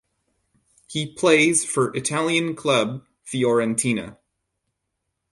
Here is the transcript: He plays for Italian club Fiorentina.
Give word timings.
He 0.87 1.05
plays 1.13 1.63
for 1.63 1.95
Italian 1.95 2.55
club 2.55 3.05
Fiorentina. 3.23 4.17